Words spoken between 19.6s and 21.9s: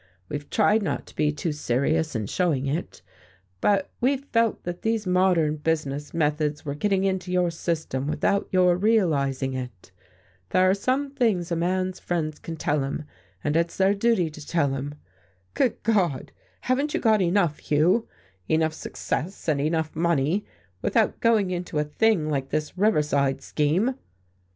enough money, without going into a